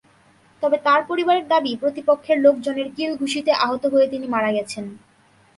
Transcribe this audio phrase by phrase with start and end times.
[0.63, 4.85] তবে তাঁর পরিবারের দাবি, প্রতিপক্ষের লোকজনের কিল-ঘুষিতে আহত হয়ে তিনি মারা গেছেন।